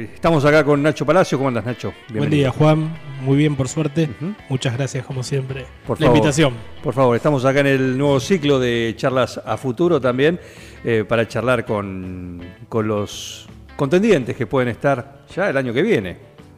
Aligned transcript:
Estamos 0.00 0.42
acá 0.46 0.64
con 0.64 0.82
Nacho 0.82 1.04
Palacio. 1.04 1.36
¿Cómo 1.36 1.48
andas, 1.48 1.66
Nacho? 1.66 1.92
Buen 2.14 2.30
día, 2.30 2.50
Juan. 2.50 2.90
Muy 3.20 3.36
bien, 3.36 3.56
por 3.56 3.68
suerte. 3.68 4.08
Muchas 4.48 4.74
gracias, 4.74 5.04
como 5.04 5.22
siempre, 5.22 5.66
Por 5.86 6.00
la 6.00 6.06
favor. 6.06 6.16
invitación. 6.16 6.54
Por 6.82 6.94
favor, 6.94 7.14
estamos 7.14 7.44
acá 7.44 7.60
en 7.60 7.66
el 7.66 7.98
nuevo 7.98 8.18
ciclo 8.18 8.58
de 8.58 8.94
charlas 8.96 9.38
a 9.44 9.58
futuro 9.58 10.00
también, 10.00 10.40
eh, 10.82 11.04
para 11.06 11.28
charlar 11.28 11.66
con, 11.66 12.40
con 12.70 12.88
los 12.88 13.46
contendientes 13.76 14.34
que 14.34 14.46
pueden 14.46 14.70
estar 14.70 15.26
ya 15.34 15.50
el 15.50 15.56
año 15.58 15.74
que 15.74 15.82
viene. 15.82 16.16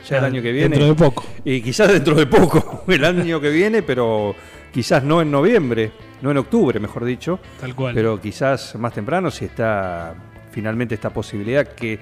Ya 0.09 0.19
el 0.19 0.27
año 0.27 0.41
que 0.41 0.53
viene. 0.53 0.69
Dentro 0.77 0.87
de 0.87 0.95
poco. 0.95 1.25
Y 1.45 1.61
quizás 1.61 1.93
dentro 1.93 2.15
de 2.15 2.27
poco, 2.27 2.85
el 2.89 3.05
año 3.05 3.41
que 3.41 3.51
viene, 3.51 3.83
pero 3.83 4.37
quizás 4.73 5.03
no 5.03 5.21
en 5.21 5.33
noviembre, 5.33 5.91
no 6.23 6.31
en 6.31 6.37
octubre, 6.37 6.79
mejor 6.79 7.05
dicho, 7.05 7.41
Tal 7.61 7.75
cual. 7.75 7.95
pero 7.95 8.21
quizás 8.21 8.77
más 8.77 8.95
temprano 8.95 9.29
si 9.33 9.47
está 9.47 10.15
finalmente 10.53 10.95
esta 10.95 11.11
posibilidad 11.11 11.67
que 11.67 11.99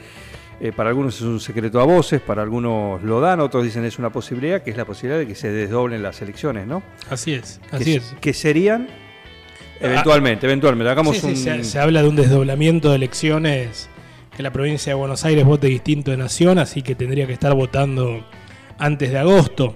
eh, 0.65 0.71
para 0.71 0.91
algunos 0.91 1.17
es 1.17 1.23
un 1.23 1.41
secreto 1.41 1.81
a 1.81 1.85
voces, 1.85 2.21
para 2.21 2.41
algunos 2.41 3.03
lo 3.03 3.21
dan, 3.21 3.41
otros 3.41 3.65
dicen 3.65 3.85
es 3.85 3.99
una 3.99 4.11
posibilidad, 4.11 4.63
que 4.63 4.71
es 4.71 4.77
la 4.77 4.85
posibilidad 4.85 5.19
de 5.19 5.27
que 5.27 5.35
se 5.35 5.51
desdoblen 5.51 6.03
las 6.05 6.23
elecciones, 6.23 6.69
¿no? 6.69 6.85
así 7.11 7.33
es, 7.35 7.61
que, 7.69 7.77
así 7.77 7.95
es. 7.97 8.15
que 8.21 8.33
serían 8.33 8.87
eventualmente, 9.81 10.47
eventualmente. 10.47 10.89
Hagamos 10.89 11.17
Sí, 11.17 11.21
sí, 11.21 11.27
un. 11.27 11.37
se, 11.37 11.65
se 11.65 11.79
habla 11.81 12.03
de 12.03 12.09
un 12.09 12.15
desdoblamiento 12.15 12.91
de 12.91 12.95
elecciones, 12.97 13.89
que 14.37 14.45
la 14.45 14.53
provincia 14.53 14.93
de 14.93 14.95
Buenos 14.95 15.25
Aires 15.25 15.45
vote 15.45 15.67
distinto 15.67 16.13
de 16.13 16.17
nación, 16.17 16.61
así 16.61 16.83
que 16.83 16.95
tendría 16.95 17.27
que 17.27 17.33
estar 17.33 17.53
votando 17.55 18.25
antes 18.79 19.11
de 19.11 19.19
agosto. 19.19 19.75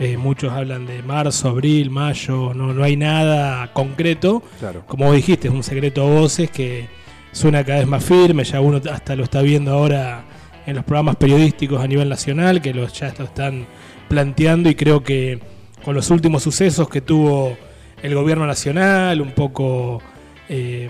Eh, 0.00 0.16
muchos 0.16 0.52
hablan 0.52 0.86
de 0.86 1.02
marzo, 1.04 1.48
abril, 1.48 1.90
mayo, 1.90 2.52
no, 2.52 2.74
no 2.74 2.82
hay 2.82 2.96
nada 2.96 3.72
concreto. 3.72 4.42
Claro. 4.58 4.82
Como 4.86 5.06
vos 5.06 5.14
dijiste, 5.14 5.46
es 5.48 5.54
un 5.54 5.62
secreto 5.62 6.02
a 6.02 6.10
voces 6.10 6.50
que 6.50 6.88
suena 7.36 7.62
cada 7.64 7.80
vez 7.80 7.88
más 7.88 8.02
firme, 8.04 8.44
ya 8.44 8.60
uno 8.60 8.80
hasta 8.90 9.14
lo 9.14 9.24
está 9.24 9.42
viendo 9.42 9.72
ahora 9.72 10.24
en 10.66 10.74
los 10.76 10.84
programas 10.84 11.16
periodísticos 11.16 11.80
a 11.82 11.86
nivel 11.86 12.08
nacional, 12.08 12.60
que 12.62 12.72
los, 12.74 12.92
ya 12.94 13.12
lo 13.18 13.24
están 13.26 13.66
planteando 14.08 14.68
y 14.70 14.74
creo 14.74 15.02
que 15.02 15.38
con 15.84 15.94
los 15.94 16.10
últimos 16.10 16.42
sucesos 16.42 16.88
que 16.88 17.00
tuvo 17.00 17.56
el 18.02 18.14
gobierno 18.14 18.46
nacional, 18.46 19.20
un 19.20 19.32
poco 19.32 20.00
eh, 20.48 20.88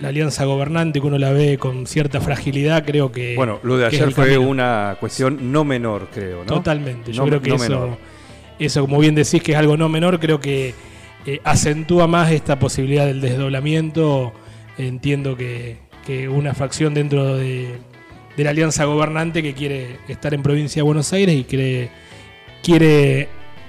la 0.00 0.08
alianza 0.08 0.44
gobernante, 0.46 1.00
que 1.00 1.06
uno 1.06 1.18
la 1.18 1.32
ve 1.32 1.58
con 1.58 1.86
cierta 1.86 2.20
fragilidad, 2.20 2.84
creo 2.84 3.12
que... 3.12 3.34
Bueno, 3.36 3.58
lo 3.62 3.76
de 3.76 3.86
ayer 3.86 4.10
fue 4.12 4.24
camino. 4.32 4.48
una 4.48 4.96
cuestión 4.98 5.52
no 5.52 5.64
menor, 5.64 6.08
creo, 6.12 6.38
¿no? 6.40 6.46
Totalmente. 6.46 7.12
Yo 7.12 7.22
No- 7.22 7.28
creo 7.28 7.42
que 7.42 7.50
no 7.50 7.56
eso, 7.56 7.62
menor. 7.68 7.98
eso, 8.58 8.80
como 8.82 8.98
bien 9.00 9.14
decís, 9.14 9.42
que 9.42 9.52
es 9.52 9.58
algo 9.58 9.76
no 9.76 9.88
menor, 9.88 10.18
creo 10.18 10.40
que 10.40 10.74
eh, 11.26 11.40
acentúa 11.44 12.06
más 12.06 12.30
esta 12.32 12.58
posibilidad 12.58 13.06
del 13.06 13.20
desdoblamiento. 13.20 14.32
Entiendo 14.78 15.36
que, 15.36 15.78
que 16.06 16.28
una 16.28 16.54
facción 16.54 16.94
dentro 16.94 17.36
de, 17.36 17.78
de 18.36 18.44
la 18.44 18.50
alianza 18.50 18.84
gobernante 18.84 19.42
que 19.42 19.54
quiere 19.54 19.98
estar 20.08 20.32
en 20.34 20.42
provincia 20.42 20.80
de 20.80 20.84
Buenos 20.84 21.12
Aires 21.12 21.34
y 21.36 21.44
quiere, 21.44 21.90
quiere 22.62 23.28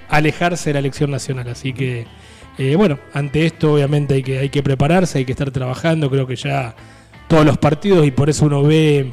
alejarse 0.10 0.70
de 0.70 0.74
la 0.76 0.80
elección 0.80 1.12
nacional. 1.12 1.48
Así 1.50 1.74
que, 1.74 2.06
eh, 2.58 2.76
bueno, 2.76 3.00
ante 3.14 3.46
esto 3.46 3.74
obviamente 3.74 4.14
hay 4.16 4.24
que, 4.24 4.40
hay 4.40 4.50
que 4.50 4.62
prepararse, 4.64 5.18
hay 5.20 5.26
que 5.26 5.32
estar 5.32 5.52
trabajando. 5.52 6.10
Creo 6.10 6.28
que 6.28 6.36
ya 6.36 6.76
todos 7.28 7.46
los 7.46 7.58
partidos 7.58 8.06
y 8.06 8.12
por 8.12 8.30
eso 8.30 8.46
uno 8.46 8.62
ve 8.64 9.12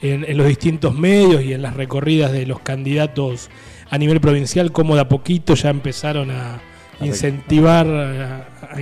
en, 0.00 0.24
en 0.24 0.36
los 0.36 0.46
distintos 0.46 0.94
medios 0.94 1.42
y 1.42 1.52
en 1.52 1.62
las 1.62 1.74
recorridas 1.74 2.32
de 2.32 2.46
los 2.46 2.60
candidatos 2.60 3.50
a 3.90 3.98
nivel 3.98 4.20
provincial 4.20 4.72
cómo 4.72 4.94
de 4.94 5.02
a 5.02 5.08
poquito 5.08 5.54
ya 5.54 5.70
empezaron 5.70 6.30
a 6.30 6.60
incentivar, 7.06 7.86
a, 7.86 8.48
a 8.72 8.80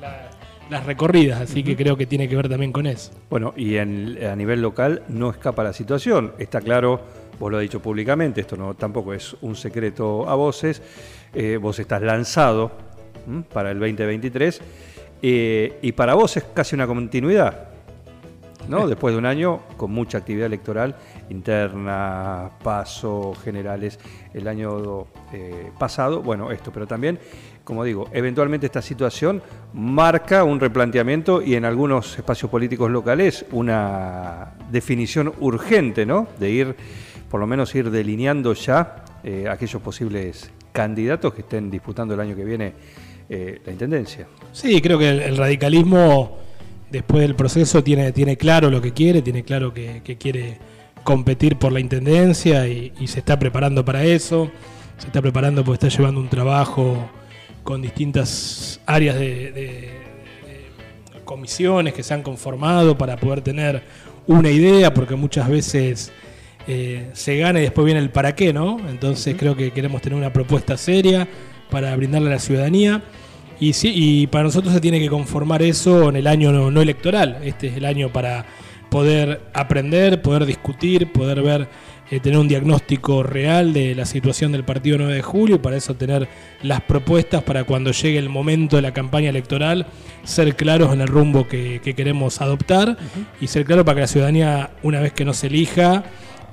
la- 0.00 0.23
las 0.70 0.86
recorridas, 0.86 1.40
así 1.40 1.62
que 1.62 1.76
creo 1.76 1.96
que 1.96 2.06
tiene 2.06 2.28
que 2.28 2.36
ver 2.36 2.48
también 2.48 2.72
con 2.72 2.86
eso. 2.86 3.12
Bueno, 3.30 3.52
y 3.56 3.76
en- 3.76 4.18
a 4.24 4.34
nivel 4.36 4.62
local 4.62 5.02
no 5.08 5.30
escapa 5.30 5.62
la 5.62 5.72
situación. 5.72 6.32
Está 6.38 6.60
claro, 6.60 7.00
vos 7.38 7.50
lo 7.50 7.58
has 7.58 7.62
dicho 7.62 7.80
públicamente, 7.80 8.40
esto 8.40 8.56
no 8.56 8.74
tampoco 8.74 9.12
es 9.12 9.36
un 9.42 9.56
secreto 9.56 10.28
a 10.28 10.34
voces. 10.34 10.82
eh, 11.36 11.58
vos 11.60 11.76
estás 11.80 12.00
lanzado 12.00 12.70
¿m? 13.26 13.42
para 13.52 13.72
el 13.72 13.78
2023 13.80 14.60
eh, 15.20 15.78
y 15.82 15.90
para 15.92 16.14
vos 16.14 16.36
es 16.36 16.44
casi 16.54 16.76
una 16.76 16.86
continuidad. 16.86 17.70
¿no? 18.68 18.86
Después 18.88 19.12
de 19.14 19.18
un 19.18 19.26
año 19.26 19.62
con 19.76 19.90
mucha 19.90 20.18
actividad 20.18 20.46
electoral 20.46 20.94
interna, 21.28 22.50
paso, 22.62 23.34
generales, 23.42 23.98
el 24.32 24.46
año 24.46 25.06
eh, 25.32 25.70
pasado, 25.78 26.22
bueno, 26.22 26.50
esto, 26.52 26.70
pero 26.72 26.86
también, 26.86 27.18
como 27.64 27.82
digo, 27.82 28.08
eventualmente 28.12 28.66
esta 28.66 28.82
situación 28.82 29.42
marca 29.72 30.44
un 30.44 30.60
replanteamiento 30.60 31.40
y 31.42 31.54
en 31.54 31.64
algunos 31.64 32.16
espacios 32.16 32.50
políticos 32.50 32.90
locales 32.90 33.46
una 33.52 34.52
definición 34.70 35.32
urgente, 35.40 36.04
¿no? 36.04 36.28
De 36.38 36.50
ir, 36.50 36.76
por 37.30 37.40
lo 37.40 37.46
menos 37.46 37.74
ir 37.74 37.90
delineando 37.90 38.52
ya 38.52 39.04
eh, 39.24 39.48
aquellos 39.50 39.80
posibles 39.80 40.50
candidatos 40.72 41.32
que 41.32 41.40
estén 41.40 41.70
disputando 41.70 42.12
el 42.12 42.20
año 42.20 42.36
que 42.36 42.44
viene 42.44 42.74
eh, 43.30 43.62
la 43.64 43.72
intendencia. 43.72 44.26
Sí, 44.52 44.82
creo 44.82 44.98
que 44.98 45.08
el, 45.08 45.36
radicalismo, 45.38 46.36
después 46.90 47.22
del 47.22 47.34
proceso, 47.34 47.82
tiene, 47.82 48.12
tiene 48.12 48.36
claro 48.36 48.68
lo 48.68 48.82
que 48.82 48.92
quiere, 48.92 49.22
tiene 49.22 49.42
claro 49.42 49.72
que, 49.72 50.02
que 50.04 50.18
quiere 50.18 50.58
competir 51.02 51.56
por 51.56 51.72
la 51.72 51.80
intendencia 51.80 52.68
y, 52.68 52.92
y 53.00 53.06
se 53.06 53.20
está 53.20 53.38
preparando 53.38 53.86
para 53.86 54.04
eso. 54.04 54.50
Se 54.98 55.06
está 55.06 55.22
preparando 55.22 55.64
porque 55.64 55.86
está 55.86 55.98
llevando 55.98 56.20
un 56.20 56.28
trabajo 56.28 57.08
con 57.64 57.82
distintas 57.82 58.80
áreas 58.86 59.18
de, 59.18 60.04
comisiones 61.24 61.94
que 61.94 62.02
se 62.02 62.12
han 62.12 62.22
conformado 62.22 62.98
para 62.98 63.16
poder 63.16 63.40
tener 63.40 63.82
una 64.26 64.50
idea, 64.50 64.92
porque 64.92 65.16
muchas 65.16 65.48
veces 65.48 66.12
eh, 66.68 67.08
se 67.14 67.38
gana 67.38 67.60
y 67.60 67.62
después 67.62 67.86
viene 67.86 68.00
el 68.00 68.10
para 68.10 68.34
qué, 68.34 68.52
¿no? 68.52 68.78
Entonces 68.88 69.34
creo 69.38 69.56
que 69.56 69.70
queremos 69.70 70.02
tener 70.02 70.18
una 70.18 70.32
propuesta 70.32 70.76
seria 70.76 71.26
para 71.70 71.96
brindarle 71.96 72.28
a 72.28 72.34
la 72.34 72.38
ciudadanía. 72.38 73.02
Y, 73.58 73.72
sí, 73.72 73.92
y 73.94 74.26
para 74.26 74.44
nosotros 74.44 74.74
se 74.74 74.80
tiene 74.80 75.00
que 75.00 75.08
conformar 75.08 75.62
eso 75.62 76.10
en 76.10 76.16
el 76.16 76.26
año 76.26 76.52
no, 76.52 76.70
no 76.70 76.82
electoral. 76.82 77.38
Este 77.42 77.68
es 77.68 77.76
el 77.78 77.86
año 77.86 78.12
para 78.12 78.44
poder 78.90 79.40
aprender, 79.54 80.22
poder 80.22 80.44
discutir, 80.44 81.10
poder 81.10 81.42
ver, 81.42 81.68
eh, 82.10 82.20
tener 82.20 82.38
un 82.38 82.48
diagnóstico 82.48 83.22
real 83.22 83.72
de 83.72 83.94
la 83.94 84.04
situación 84.04 84.52
del 84.52 84.64
partido 84.64 84.98
9 84.98 85.14
de 85.14 85.22
julio 85.22 85.56
y 85.56 85.58
para 85.58 85.76
eso 85.76 85.94
tener 85.94 86.28
las 86.62 86.82
propuestas 86.82 87.42
para 87.42 87.64
cuando 87.64 87.92
llegue 87.92 88.18
el 88.18 88.28
momento 88.28 88.76
de 88.76 88.82
la 88.82 88.92
campaña 88.92 89.30
electoral, 89.30 89.86
ser 90.22 90.54
claros 90.56 90.92
en 90.92 91.00
el 91.00 91.08
rumbo 91.08 91.48
que, 91.48 91.80
que 91.82 91.94
queremos 91.94 92.40
adoptar 92.40 92.96
y 93.40 93.46
ser 93.46 93.64
claro 93.64 93.84
para 93.84 93.96
que 93.96 94.00
la 94.02 94.06
ciudadanía, 94.06 94.70
una 94.82 95.00
vez 95.00 95.12
que 95.12 95.24
nos 95.24 95.42
elija, 95.44 96.04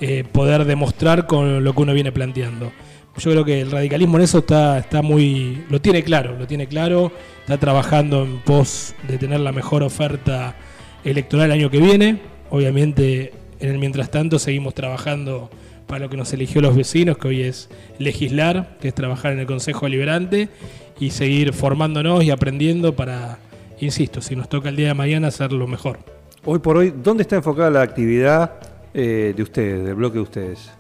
eh, 0.04 0.24
poder 0.24 0.66
demostrar 0.66 1.28
con 1.28 1.64
lo 1.64 1.76
que 1.76 1.82
uno 1.84 1.94
viene 1.94 2.12
planteando. 2.12 2.72
Yo 3.18 3.30
creo 3.30 3.46
que 3.46 3.62
el 3.62 3.70
radicalismo 3.70 4.18
en 4.18 4.24
eso 4.24 4.40
está, 4.40 4.80
está 4.80 5.04
muy. 5.04 5.64
lo 5.70 5.80
tiene 5.80 6.02
claro, 6.02 6.36
lo 6.40 6.48
tiene 6.48 6.66
claro, 6.66 7.12
está 7.42 7.60
trabajando 7.60 8.24
en 8.24 8.40
pos 8.40 8.96
de 9.08 9.20
tener 9.20 9.42
la 9.42 9.52
mejor 9.52 9.84
oferta 9.84 10.56
electoral 11.04 11.48
el 11.48 11.52
año 11.52 11.70
que 11.70 11.80
viene. 11.80 12.20
Obviamente, 12.50 13.32
en 13.62 13.70
el 13.70 13.78
mientras 13.80 14.10
tanto, 14.12 14.40
seguimos 14.40 14.74
trabajando 14.74 15.50
para 15.88 16.06
lo 16.06 16.10
que 16.10 16.18
nos 16.18 16.32
eligió 16.34 16.62
los 16.62 16.76
vecinos, 16.76 17.18
que 17.18 17.28
hoy 17.28 17.42
es 17.42 17.70
legislar, 18.00 18.78
que 18.82 18.88
es 18.90 18.96
trabajar 18.96 19.34
en 19.34 19.40
el 19.40 19.46
Consejo 19.46 19.86
Deliberante 19.86 20.50
y 21.00 21.12
seguir 21.12 21.54
formándonos 21.54 22.24
y 22.24 22.32
aprendiendo 22.32 22.96
para, 22.96 23.38
insisto, 23.80 24.22
si 24.22 24.36
nos 24.36 24.48
toca 24.50 24.70
el 24.70 24.76
día 24.76 24.90
de 24.90 24.94
mañana, 24.94 25.28
hacerlo 25.28 25.68
mejor. 25.68 26.00
Hoy 26.46 26.60
por 26.60 26.78
hoy, 26.78 26.94
¿dónde 27.04 27.24
está 27.24 27.36
enfocada 27.36 27.70
la 27.70 27.82
actividad 27.82 28.54
eh, 28.94 29.34
de 29.36 29.44
ustedes, 29.44 29.84
del 29.86 29.96
bloque 29.96 30.16
de 30.16 30.22
ustedes? 30.24 30.72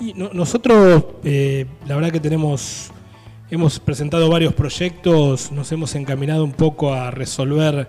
Y 0.00 0.14
no- 0.14 0.30
nosotros, 0.32 1.04
eh, 1.24 1.66
la 1.86 1.96
verdad 1.96 2.12
que 2.12 2.20
tenemos, 2.20 2.90
hemos 3.50 3.80
presentado 3.80 4.30
varios 4.30 4.54
proyectos, 4.54 5.50
nos 5.50 5.72
hemos 5.72 5.94
encaminado 5.96 6.44
un 6.44 6.52
poco 6.52 6.94
a 6.94 7.10
resolver 7.10 7.88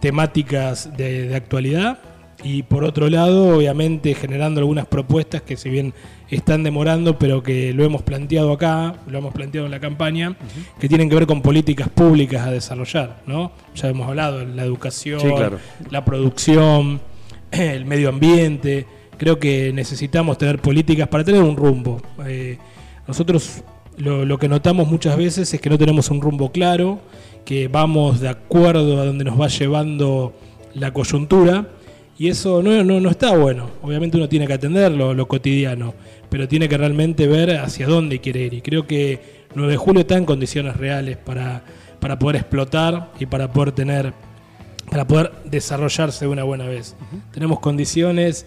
temáticas 0.00 0.96
de, 0.96 1.28
de 1.28 1.34
actualidad 1.36 1.98
y 2.44 2.62
por 2.62 2.84
otro 2.84 3.08
lado, 3.10 3.56
obviamente 3.56 4.14
generando 4.14 4.60
algunas 4.60 4.86
propuestas 4.86 5.42
que 5.42 5.56
si 5.56 5.70
bien 5.70 5.92
están 6.30 6.62
demorando, 6.62 7.18
pero 7.18 7.42
que 7.42 7.72
lo 7.72 7.84
hemos 7.84 8.02
planteado 8.02 8.52
acá, 8.52 8.94
lo 9.08 9.18
hemos 9.18 9.34
planteado 9.34 9.66
en 9.66 9.72
la 9.72 9.80
campaña, 9.80 10.36
que 10.78 10.88
tienen 10.88 11.08
que 11.08 11.16
ver 11.16 11.26
con 11.26 11.42
políticas 11.42 11.88
públicas 11.88 12.46
a 12.46 12.50
desarrollar, 12.50 13.22
¿no? 13.26 13.50
Ya 13.74 13.88
hemos 13.88 14.06
hablado 14.08 14.44
la 14.44 14.62
educación, 14.62 15.20
Sí, 15.20 15.28
claro. 15.34 15.58
la 15.90 16.04
producción, 16.04 17.00
el 17.50 17.84
medio 17.86 18.08
ambiente, 18.08 18.86
creo 19.16 19.38
que 19.38 19.72
necesitamos 19.72 20.38
tener 20.38 20.60
políticas 20.60 21.08
para 21.08 21.24
tener 21.24 21.42
un 21.42 21.56
rumbo. 21.56 22.00
Eh, 22.26 22.58
nosotros 23.08 23.64
lo, 23.96 24.24
lo 24.24 24.38
que 24.38 24.48
notamos 24.48 24.88
muchas 24.88 25.16
veces 25.16 25.52
es 25.52 25.60
que 25.60 25.70
no 25.70 25.78
tenemos 25.78 26.10
un 26.10 26.20
rumbo 26.20 26.52
claro, 26.52 27.00
que 27.44 27.66
vamos 27.66 28.20
de 28.20 28.28
acuerdo 28.28 29.00
a 29.00 29.06
donde 29.06 29.24
nos 29.24 29.40
va 29.40 29.48
llevando 29.48 30.34
la 30.74 30.92
coyuntura. 30.92 31.66
Y 32.18 32.28
eso 32.28 32.62
no, 32.62 32.82
no, 32.82 33.00
no 33.00 33.10
está 33.10 33.36
bueno. 33.36 33.70
Obviamente 33.80 34.16
uno 34.16 34.28
tiene 34.28 34.46
que 34.46 34.52
atender 34.54 34.90
lo, 34.90 35.14
lo 35.14 35.28
cotidiano, 35.28 35.94
pero 36.28 36.48
tiene 36.48 36.68
que 36.68 36.76
realmente 36.76 37.28
ver 37.28 37.56
hacia 37.58 37.86
dónde 37.86 38.20
quiere 38.20 38.40
ir. 38.40 38.54
Y 38.54 38.60
creo 38.60 38.86
que 38.86 39.46
9 39.54 39.72
de 39.72 39.78
julio 39.78 40.00
está 40.00 40.16
en 40.16 40.24
condiciones 40.24 40.76
reales 40.76 41.16
para, 41.16 41.62
para 42.00 42.18
poder 42.18 42.36
explotar 42.36 43.12
y 43.20 43.26
para 43.26 43.52
poder 43.52 43.70
tener, 43.72 44.12
para 44.90 45.06
poder 45.06 45.32
desarrollarse 45.44 46.24
de 46.24 46.30
una 46.30 46.42
buena 46.42 46.66
vez. 46.66 46.96
Tenemos 47.32 47.60
condiciones, 47.60 48.46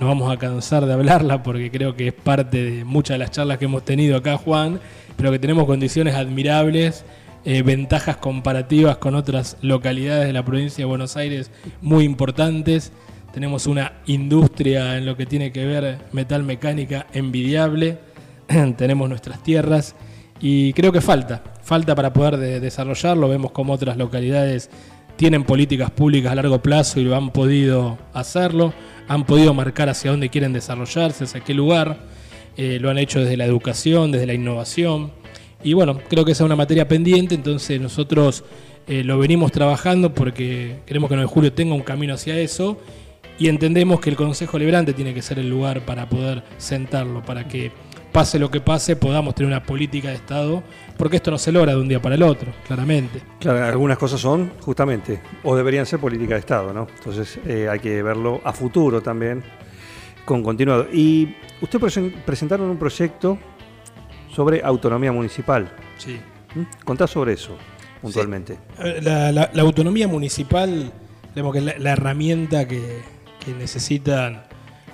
no 0.00 0.08
vamos 0.08 0.32
a 0.32 0.36
cansar 0.36 0.84
de 0.84 0.92
hablarla 0.92 1.44
porque 1.44 1.70
creo 1.70 1.94
que 1.94 2.08
es 2.08 2.12
parte 2.14 2.62
de 2.62 2.84
muchas 2.84 3.14
de 3.14 3.18
las 3.18 3.30
charlas 3.30 3.58
que 3.58 3.66
hemos 3.66 3.84
tenido 3.84 4.16
acá, 4.16 4.36
Juan, 4.36 4.80
pero 5.16 5.30
que 5.30 5.38
tenemos 5.38 5.66
condiciones 5.66 6.16
admirables. 6.16 7.04
eh, 7.44 7.62
ventajas 7.62 8.16
comparativas 8.18 8.98
con 8.98 9.14
otras 9.16 9.56
localidades 9.62 10.26
de 10.26 10.32
la 10.32 10.44
provincia 10.44 10.82
de 10.82 10.84
Buenos 10.86 11.16
Aires 11.16 11.50
muy 11.80 12.04
importantes. 12.04 12.92
Tenemos 13.32 13.66
una 13.66 13.92
industria 14.06 14.98
en 14.98 15.06
lo 15.06 15.16
que 15.16 15.24
tiene 15.26 15.52
que 15.52 15.64
ver 15.64 15.98
metal 16.12 16.42
mecánica 16.42 17.06
envidiable. 17.14 17.98
Tenemos 18.76 19.08
nuestras 19.08 19.42
tierras 19.42 19.94
y 20.40 20.72
creo 20.74 20.92
que 20.92 21.00
falta, 21.00 21.42
falta 21.62 21.94
para 21.94 22.12
poder 22.12 22.36
de- 22.36 22.60
desarrollarlo. 22.60 23.28
Vemos 23.28 23.52
como 23.52 23.72
otras 23.72 23.96
localidades 23.96 24.68
tienen 25.16 25.44
políticas 25.44 25.90
públicas 25.90 26.32
a 26.32 26.34
largo 26.34 26.60
plazo 26.62 26.98
y 27.00 27.04
lo 27.04 27.14
han 27.14 27.30
podido 27.30 27.98
hacerlo, 28.12 28.72
han 29.08 29.24
podido 29.24 29.54
marcar 29.54 29.88
hacia 29.88 30.10
dónde 30.10 30.30
quieren 30.30 30.52
desarrollarse, 30.52 31.24
hacia 31.24 31.40
qué 31.40 31.54
lugar. 31.54 31.98
Eh, 32.56 32.78
lo 32.80 32.90
han 32.90 32.98
hecho 32.98 33.20
desde 33.20 33.36
la 33.36 33.44
educación, 33.46 34.12
desde 34.12 34.26
la 34.26 34.34
innovación. 34.34 35.12
Y 35.64 35.72
bueno, 35.74 35.98
creo 36.08 36.24
que 36.24 36.32
esa 36.32 36.42
es 36.42 36.46
una 36.46 36.56
materia 36.56 36.88
pendiente, 36.88 37.34
entonces 37.34 37.80
nosotros 37.80 38.44
eh, 38.88 39.04
lo 39.04 39.18
venimos 39.18 39.52
trabajando 39.52 40.12
porque 40.12 40.80
queremos 40.86 41.08
que 41.08 41.14
9 41.14 41.28
de 41.28 41.32
julio 41.32 41.52
tenga 41.52 41.74
un 41.74 41.82
camino 41.82 42.14
hacia 42.14 42.36
eso 42.38 42.78
y 43.44 43.48
entendemos 43.48 44.00
que 44.00 44.10
el 44.10 44.16
Consejo 44.16 44.58
Liberante 44.58 44.92
tiene 44.92 45.12
que 45.14 45.22
ser 45.22 45.38
el 45.38 45.48
lugar 45.48 45.80
para 45.84 46.08
poder 46.08 46.42
sentarlo, 46.58 47.22
para 47.22 47.48
que 47.48 47.72
pase 48.12 48.38
lo 48.38 48.50
que 48.50 48.60
pase 48.60 48.94
podamos 48.96 49.34
tener 49.34 49.48
una 49.48 49.62
política 49.62 50.08
de 50.08 50.14
Estado, 50.16 50.62
porque 50.98 51.16
esto 51.16 51.30
no 51.30 51.38
se 51.38 51.50
logra 51.50 51.72
de 51.74 51.80
un 51.80 51.88
día 51.88 52.00
para 52.00 52.14
el 52.14 52.22
otro, 52.22 52.52
claramente. 52.66 53.22
Claro, 53.40 53.64
algunas 53.64 53.96
cosas 53.98 54.20
son 54.20 54.52
justamente, 54.60 55.20
o 55.44 55.56
deberían 55.56 55.86
ser 55.86 55.98
política 55.98 56.34
de 56.34 56.40
Estado, 56.40 56.72
¿no? 56.72 56.86
Entonces 56.98 57.38
eh, 57.46 57.68
hay 57.70 57.78
que 57.80 58.02
verlo 58.02 58.40
a 58.44 58.52
futuro 58.52 59.00
también, 59.00 59.42
con 60.24 60.42
continuado. 60.42 60.86
Y 60.92 61.34
usted 61.62 61.80
presen- 61.80 62.12
presentaron 62.24 62.68
un 62.68 62.76
proyecto 62.76 63.38
sobre 64.34 64.62
autonomía 64.62 65.10
municipal. 65.12 65.70
Sí. 65.98 66.20
¿Mm? 66.54 66.84
Contá 66.84 67.06
sobre 67.06 67.32
eso, 67.32 67.56
puntualmente. 68.00 68.58
La, 69.02 69.32
la- 69.32 69.50
la 69.52 69.62
autonomía 69.62 70.06
municipal, 70.06 70.92
digamos 71.34 71.52
que 71.54 71.58
es 71.60 71.64
la, 71.64 71.74
la 71.78 71.92
herramienta 71.92 72.68
que, 72.68 73.00
que 73.44 73.52
necesitan 73.52 74.42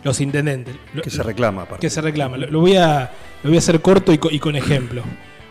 los 0.05 0.21
intendentes. 0.21 0.77
Que 1.03 1.11
se 1.11 1.23
reclama, 1.23 1.63
aparte. 1.63 1.81
que 1.81 1.91
se 1.91 2.01
reclama. 2.01 2.37
Lo, 2.37 2.47
lo 2.51 2.61
voy, 2.61 2.77
a, 2.77 3.11
lo 3.43 3.51
voy 3.51 3.57
a 3.57 3.59
hacer 3.59 3.81
corto 3.81 4.13
y, 4.13 4.19
co- 4.19 4.31
y 4.31 4.39
con 4.39 4.57
ejemplo. 4.57 5.03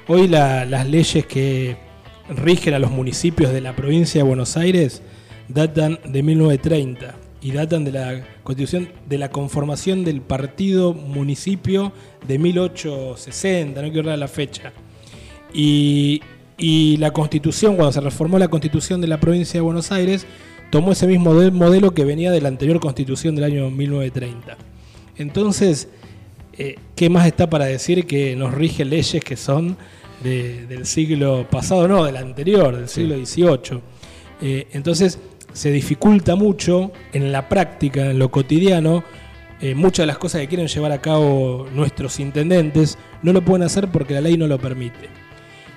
Hoy 0.08 0.28
la- 0.28 0.66
las 0.66 0.88
leyes 0.88 1.26
que 1.26 1.76
rigen 2.30 2.74
a 2.74 2.80
los 2.80 2.92
municipios 2.92 3.52
de 3.54 3.62
la 3.62 3.76
provincia 3.76 4.22
de 4.22 4.28
Buenos 4.28 4.58
Aires 4.58 5.02
datan 5.50 6.00
de 6.06 6.24
1930 6.24 7.16
y 7.42 7.52
datan 7.52 7.86
de 7.86 7.92
la 7.92 8.22
constitución 8.44 8.90
de 9.08 9.18
la 9.18 9.30
conformación 9.30 10.04
del 10.04 10.22
partido 10.22 10.94
municipio 10.94 11.92
de 12.28 12.38
1860, 12.40 13.82
no 13.82 13.92
quiero 13.92 14.10
dar 14.10 14.18
la 14.20 14.28
fecha. 14.28 14.74
Y, 15.54 16.22
y 16.58 16.98
la 16.98 17.12
constitución, 17.12 17.76
cuando 17.76 17.92
se 17.94 18.02
reformó 18.02 18.40
la 18.40 18.48
constitución 18.48 19.00
de 19.02 19.08
la 19.08 19.20
provincia 19.20 19.54
de 19.54 19.62
Buenos 19.62 19.92
Aires, 19.92 20.26
tomó 20.70 20.92
ese 20.92 21.08
mismo 21.08 21.34
de- 21.36 21.52
modelo 21.52 21.94
que 21.94 22.04
venía 22.06 22.32
de 22.32 22.42
la 22.42 22.48
anterior 22.50 22.80
constitución 22.80 23.36
del 23.36 23.44
año 23.46 23.70
1930. 23.72 24.58
Entonces, 25.18 25.90
eh, 26.58 26.76
¿qué 26.96 27.10
más 27.10 27.26
está 27.28 27.50
para 27.50 27.66
decir 27.66 28.06
que 28.06 28.36
nos 28.36 28.54
rige 28.54 28.86
leyes 28.86 29.24
que 29.24 29.36
son 29.38 29.78
de- 30.24 30.66
del 30.68 30.86
siglo 30.86 31.48
pasado, 31.50 31.88
no, 31.88 32.04
del 32.06 32.18
anterior, 32.18 32.76
del 32.76 32.88
siglo 32.90 33.16
XVIII? 33.18 33.82
Eh, 34.42 34.68
entonces, 34.74 35.20
se 35.54 35.72
dificulta 35.72 36.36
mucho 36.36 36.92
en 37.14 37.32
la 37.32 37.50
práctica, 37.50 38.12
en 38.12 38.20
lo 38.20 38.30
cotidiano, 38.30 39.04
eh, 39.60 39.74
muchas 39.74 40.04
de 40.04 40.08
las 40.08 40.20
cosas 40.20 40.42
que 40.42 40.48
quieren 40.48 40.68
llevar 40.68 40.92
a 40.92 41.02
cabo 41.02 41.66
nuestros 41.74 42.20
intendentes 42.20 42.98
no 43.24 43.34
lo 43.34 43.44
pueden 43.44 43.64
hacer 43.64 43.88
porque 43.88 44.14
la 44.14 44.22
ley 44.22 44.38
no 44.38 44.46
lo 44.46 44.60
permite. 44.60 45.10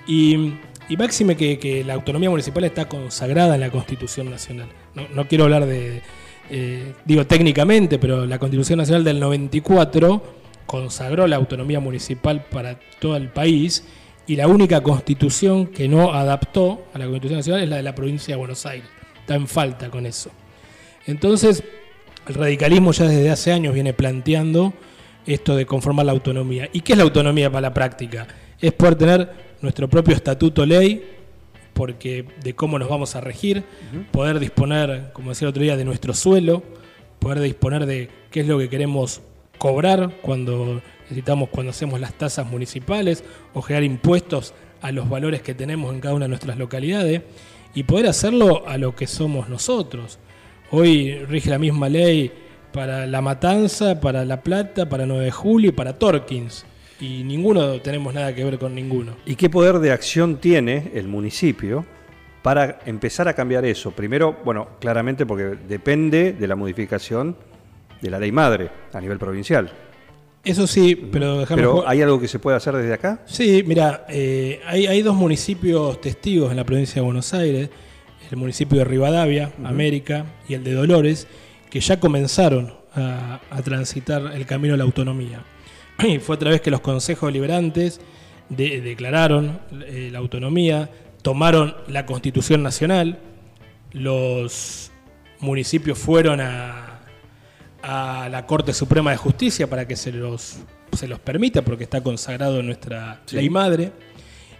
Y, 0.07 0.53
y 0.91 0.97
máxime 0.97 1.37
que, 1.37 1.85
la 1.87 1.95
autonomía 1.95 2.29
municipal 2.29 2.65
está 2.65 2.89
consagrada 2.89 3.55
en 3.55 3.61
la 3.61 3.71
Constitución 3.71 4.29
Nacional. 4.29 4.69
No, 4.95 5.07
no 5.15 5.29
quiero 5.29 5.45
hablar 5.45 5.65
de, 5.65 6.03
eh, 6.51 6.95
digo 7.05 7.25
técnicamente, 7.27 7.99
pero 8.01 8.27
la 8.27 8.41
Constitución 8.41 8.79
Nacional 8.79 9.05
del 9.05 9.21
94 9.21 10.23
consagró 10.67 11.29
la 11.29 11.37
autonomía 11.37 11.79
municipal 11.79 12.45
para 12.51 12.79
todo 12.99 13.17
el 13.17 13.29
país 13.29 13.85
y 14.27 14.35
la 14.35 14.49
única 14.49 14.81
constitución 14.83 15.69
que 15.69 15.89
no 15.89 16.13
adaptó 16.13 16.85
a 16.93 16.99
la 16.99 17.05
Constitución 17.05 17.39
Nacional 17.39 17.63
es 17.63 17.69
la 17.69 17.77
de 17.77 17.83
la 17.85 17.95
provincia 17.95 18.35
de 18.35 18.39
Buenos 18.39 18.67
Aires. 18.67 18.89
Está 19.21 19.37
en 19.37 19.47
falta 19.47 19.91
con 19.91 20.07
eso. 20.07 20.31
Entonces, 21.07 21.63
el 22.27 22.35
radicalismo 22.35 22.91
ya 22.91 23.07
desde 23.07 23.31
hace 23.31 23.53
años 23.53 23.75
viene 23.75 23.93
planteando 23.93 24.73
esto 25.25 25.55
de 25.55 25.67
conformar 25.67 26.07
la 26.07 26.13
autonomía. 26.13 26.69
¿Y 26.73 26.81
qué 26.81 26.93
es 26.93 26.99
la 26.99 27.05
autonomía 27.05 27.49
para 27.49 27.63
la 27.63 27.75
práctica? 27.75 28.27
Es 28.61 28.73
poder 28.73 28.97
tener 28.97 29.50
nuestro 29.61 29.89
propio 29.89 30.15
estatuto 30.15 30.65
ley, 30.65 31.05
porque 31.73 32.27
de 32.43 32.55
cómo 32.55 32.79
nos 32.79 32.89
vamos 32.89 33.17
a 33.17 33.21
regir, 33.21 33.65
poder 34.11 34.39
disponer, 34.39 35.11
como 35.13 35.31
decía 35.31 35.47
el 35.47 35.51
otro 35.51 35.63
día, 35.63 35.77
de 35.77 35.85
nuestro 35.85 36.15
suelo, 36.15 36.63
poder 37.19 37.41
disponer 37.41 37.87
de 37.87 38.09
qué 38.31 38.41
es 38.41 38.47
lo 38.47 38.59
que 38.59 38.69
queremos 38.69 39.21
cobrar 39.59 40.11
cuando 40.23 40.81
necesitamos, 41.03 41.51
cuando 41.51 41.71
hacemos 41.71 42.01
las 42.01 42.15
tasas 42.15 42.47
municipales 42.51 43.23
o 43.53 43.63
generar 43.63 43.85
impuestos 43.85 44.55
a 44.81 44.91
los 44.93 45.09
valores 45.09 45.43
que 45.43 45.55
tenemos 45.55 45.93
en 45.93 46.01
cada 46.01 46.15
una 46.15 46.25
de 46.25 46.31
nuestras 46.31 46.57
localidades 46.57 47.23
y 47.75 47.83
poder 47.83 48.07
hacerlo 48.07 48.67
a 48.67 48.79
lo 48.79 48.95
que 48.97 49.07
somos 49.07 49.49
nosotros. 49.49 50.19
Hoy 50.71 51.19
rige 51.27 51.51
la 51.51 51.59
misma 51.59 51.89
ley 51.89 52.33
para 52.73 53.07
La 53.07 53.21
Matanza, 53.21 54.01
para 54.01 54.25
La 54.25 54.43
Plata, 54.43 54.89
para 54.89 55.07
9 55.07 55.25
de 55.25 55.31
Julio 55.31 55.69
y 55.71 55.73
para 55.73 55.99
Torkins. 55.99 56.65
Y 57.01 57.25
ninguno 57.25 57.81
tenemos 57.81 58.13
nada 58.13 58.35
que 58.35 58.45
ver 58.45 58.59
con 58.59 58.75
ninguno. 58.75 59.17
¿Y 59.25 59.35
qué 59.35 59.49
poder 59.49 59.79
de 59.79 59.91
acción 59.91 60.37
tiene 60.37 60.91
el 60.95 61.09
municipio 61.09 61.87
para 62.43 62.81
empezar 62.85 63.27
a 63.27 63.33
cambiar 63.33 63.65
eso? 63.65 63.91
Primero, 63.91 64.37
bueno, 64.45 64.69
claramente 64.81 65.25
porque 65.25 65.57
depende 65.67 66.35
de 66.35 66.47
la 66.47 66.57
modificación 66.57 67.37
de 68.01 68.11
la 68.11 68.19
ley 68.19 68.33
madre 68.33 68.71
a 68.93 69.01
nivel 69.01 69.19
provincial. 69.19 69.73
Eso 70.45 70.67
sí, 70.67 70.95
pero 70.95 71.41
déjame 71.41 71.61
Pero 71.61 71.87
¿hay 71.87 72.01
algo 72.01 72.19
que 72.19 72.29
se 72.29 72.39
puede 72.39 72.57
hacer 72.57 72.75
desde 72.75 72.95
acá? 72.95 73.21
Sí, 73.27 73.63
mira, 73.67 74.07
eh, 74.09 74.61
hay, 74.67 74.87
hay 74.87 75.03
dos 75.03 75.15
municipios 75.15 76.01
testigos 76.01 76.51
en 76.51 76.57
la 76.57 76.65
provincia 76.65 76.97
de 76.97 77.01
Buenos 77.03 77.35
Aires, 77.35 77.69
el 78.31 78.37
municipio 78.37 78.79
de 78.79 78.85
Rivadavia, 78.85 79.53
América, 79.65 80.25
y 80.49 80.55
el 80.55 80.65
de 80.65 80.73
Dolores, 80.73 81.27
que 81.69 81.81
ya 81.81 82.01
comenzaron 82.01 82.73
a, 82.95 83.41
a 83.51 83.63
transitar 83.63 84.33
el 84.35 84.47
camino 84.47 84.75
a 84.75 84.77
la 84.79 84.85
autonomía. 84.85 85.45
Y 86.09 86.19
fue 86.19 86.37
a 86.37 86.39
través 86.39 86.61
que 86.61 86.71
los 86.71 86.81
consejos 86.81 87.29
deliberantes 87.29 88.01
de- 88.49 88.81
declararon 88.81 89.61
eh, 89.87 90.09
la 90.13 90.19
autonomía, 90.19 90.91
tomaron 91.23 91.75
la 91.89 92.07
constitución 92.07 92.63
nacional, 92.63 93.19
los 93.93 94.91
municipios 95.41 95.99
fueron 95.99 96.41
a, 96.41 97.01
a 97.83 98.29
la 98.31 98.47
Corte 98.47 98.73
Suprema 98.73 99.11
de 99.11 99.17
Justicia 99.17 99.69
para 99.69 99.87
que 99.87 99.97
se 99.97 100.13
los, 100.13 100.59
se 100.93 101.09
los 101.09 101.19
permita, 101.19 101.63
porque 101.63 101.85
está 101.85 102.03
consagrado 102.03 102.61
en 102.61 102.67
nuestra 102.67 103.23
ley 103.33 103.51
madre, 103.51 103.93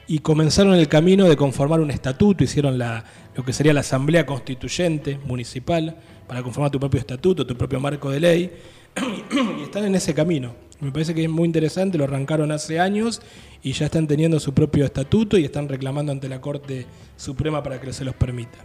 y 0.07 0.19
comenzaron 0.19 0.75
el 0.75 0.89
camino 0.89 1.29
de 1.29 1.37
conformar 1.37 1.81
un 1.81 1.91
estatuto, 1.91 2.43
hicieron 2.43 2.79
la, 2.79 3.05
lo 3.35 3.45
que 3.45 3.53
sería 3.53 3.73
la 3.73 3.81
Asamblea 3.81 4.27
Constituyente 4.27 5.19
Municipal, 5.25 5.97
para 6.27 6.43
conformar 6.43 6.71
tu 6.71 6.81
propio 6.81 6.99
estatuto, 7.01 7.47
tu 7.47 7.57
propio 7.57 7.79
marco 7.79 8.11
de 8.11 8.21
ley, 8.21 8.51
y 9.59 9.63
están 9.63 9.85
en 9.85 9.95
ese 9.95 10.13
camino. 10.15 10.55
Me 10.81 10.91
parece 10.91 11.15
que 11.15 11.25
es 11.25 11.31
muy 11.31 11.47
interesante, 11.47 11.99
lo 11.99 12.05
arrancaron 12.05 12.53
hace 12.53 12.81
años 12.81 13.21
y 13.63 13.73
ya 13.73 13.87
están 13.87 14.07
teniendo 14.07 14.41
su 14.41 14.55
propio 14.55 14.85
estatuto 14.85 15.37
y 15.37 15.45
están 15.45 15.69
reclamando 15.69 16.13
ante 16.13 16.29
la 16.29 16.41
Corte 16.41 16.87
Suprema 17.17 17.63
para 17.63 17.81
que 17.81 17.93
se 17.93 18.05
los 18.05 18.15
permita. 18.15 18.59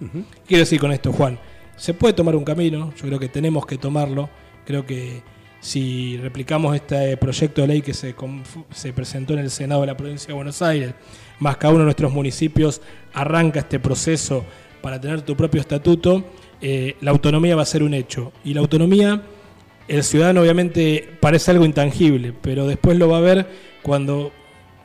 Quiero 0.48 0.62
decir 0.62 0.80
con 0.80 0.92
esto, 0.92 1.12
Juan, 1.12 1.38
se 1.76 1.94
puede 1.94 2.14
tomar 2.14 2.36
un 2.36 2.46
camino, 2.46 2.94
yo 2.96 3.06
creo 3.08 3.20
que 3.20 3.28
tenemos 3.30 3.66
que 3.66 3.78
tomarlo, 3.78 4.30
creo 4.66 4.86
que 4.86 5.22
si 5.60 6.18
replicamos 6.18 6.76
este 6.76 7.18
proyecto 7.18 7.62
de 7.62 7.68
ley 7.68 7.82
que 7.82 7.94
se, 7.94 8.16
se 8.72 8.94
presentó 8.94 9.34
en 9.34 9.40
el 9.40 9.50
Senado 9.50 9.82
de 9.82 9.88
la 9.88 9.98
provincia 9.98 10.28
de 10.28 10.34
Buenos 10.34 10.62
Aires, 10.62 10.94
más 11.40 11.58
cada 11.58 11.72
uno 11.72 11.80
de 11.80 11.86
nuestros 11.86 12.14
municipios 12.14 12.82
arranca 13.14 13.60
este 13.60 13.80
proceso 13.80 14.46
para 14.82 15.02
tener 15.02 15.24
tu 15.24 15.36
propio 15.36 15.60
estatuto, 15.60 16.24
eh, 16.62 16.96
la 17.02 17.12
autonomía 17.12 17.56
va 17.56 17.64
a 17.64 17.66
ser 17.66 17.82
un 17.82 17.94
hecho. 17.94 18.32
Y 18.44 18.54
la 18.54 18.62
autonomía 18.62 19.24
el 19.88 20.04
ciudadano 20.04 20.42
obviamente 20.42 21.08
parece 21.20 21.52
algo 21.52 21.66
intangible, 21.66 22.34
pero 22.42 22.68
después 22.68 22.98
lo 22.98 23.10
va 23.10 23.18
a 23.18 23.22
ver 23.22 23.48
cuando 23.82 24.32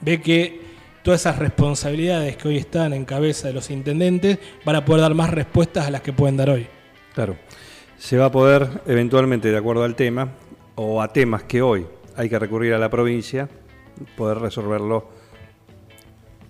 ve 0.01 0.21
que 0.21 0.61
todas 1.03 1.21
esas 1.21 1.39
responsabilidades 1.39 2.37
que 2.37 2.49
hoy 2.49 2.57
están 2.59 2.93
en 2.93 3.05
cabeza 3.05 3.49
de 3.49 3.55
los 3.55 3.71
intendentes 3.71 4.39
van 4.65 4.77
a 4.77 4.85
poder 4.85 5.03
dar 5.03 5.15
más 5.15 5.31
respuestas 5.31 5.87
a 5.87 5.91
las 5.91 6.03
que 6.03 6.13
pueden 6.13 6.37
dar 6.37 6.51
hoy. 6.51 6.67
Claro. 7.15 7.37
Se 7.99 8.17
va 8.17 8.27
a 8.27 8.33
poder, 8.33 8.69
eventualmente, 8.87 9.51
de 9.51 9.57
acuerdo 9.57 9.85
al 9.85 9.95
tema, 9.95 10.31
o 10.75 11.03
a 11.03 11.13
temas 11.13 11.43
que 11.43 11.61
hoy 11.61 11.87
hay 12.17 12.29
que 12.29 12.39
recurrir 12.39 12.73
a 12.73 12.79
la 12.79 12.89
provincia, 12.89 13.49
poder 14.17 14.39
resolverlo 14.39 15.09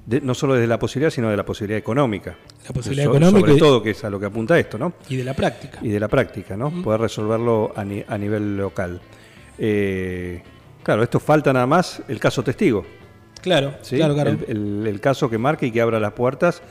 de- 0.07 0.21
no 0.21 0.35
solo 0.35 0.55
desde 0.55 0.67
la 0.67 0.79
posibilidad, 0.79 1.11
sino 1.11 1.31
de 1.31 1.37
la 1.37 1.45
posibilidad 1.45 1.79
económica. 1.79 2.37
La 2.67 2.73
posibilidad 2.73 3.05
So- 3.07 3.11
económica 3.13 3.41
Sobre 3.41 3.55
y- 3.55 3.59
todo, 3.59 3.83
que 3.83 3.91
es 3.91 4.05
a 4.05 4.11
lo 4.11 4.19
que 4.21 4.27
apunta 4.27 4.59
esto, 4.59 4.79
¿no? 4.79 4.95
Y 5.09 5.17
de 5.17 5.25
la 5.25 5.35
práctica. 5.35 5.79
Y 5.83 5.89
de 5.89 6.01
la 6.01 6.09
práctica, 6.09 6.57
¿no? 6.57 6.71
Poder 6.83 7.01
resolverlo 7.01 7.73
a, 7.77 7.85
ni- 7.85 8.05
a 8.07 8.19
nivel 8.19 8.57
local. 8.57 9.01
Eh, 9.59 10.43
claro, 10.83 11.03
esto 11.03 11.21
falta 11.21 11.53
nada 11.53 11.67
más 11.67 12.03
el 12.09 12.19
caso 12.19 12.43
testigo. 12.43 12.85
Claro, 13.43 13.75
¿sí? 13.83 13.97
claro, 13.97 14.15
claro. 14.15 14.31
El, 14.31 14.45
el- 14.49 14.87
el 14.87 15.01
caso 15.01 15.29
que 15.31 15.39
marque 15.39 15.67
y 15.67 15.71
que 15.71 15.81
abra 15.81 16.01
las 16.01 16.13
puertas, 16.13 16.63